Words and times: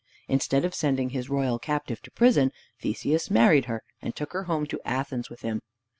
Instead 0.27 0.65
of 0.65 0.73
sending 0.73 1.11
his 1.11 1.29
royal 1.29 1.59
captive 1.59 2.01
to 2.01 2.09
prison, 2.09 2.51
Theseus 2.79 3.29
married 3.29 3.65
her, 3.65 3.83
and 4.01 4.15
took 4.15 4.33
her 4.33 4.45
home 4.45 4.65
to 4.65 4.81
Athens 4.83 5.29
with 5.29 5.41
him. 5.41 5.61